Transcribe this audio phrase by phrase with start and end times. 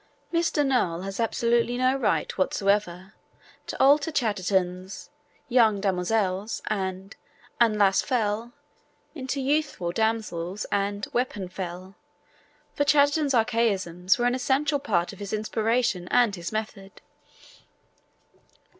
[0.33, 0.65] Mr.
[0.65, 3.13] Noel has absolutely no right whatsoever
[3.67, 5.11] to alter Chatterton's'
[5.47, 7.15] yonge damoyselles' and
[7.61, 8.51] 'anlace fell'
[9.13, 11.93] into 'youthful damsels' and 'weapon fell,'
[12.73, 16.99] for Chatterton's archaisms were an essential part of his inspiration and his method.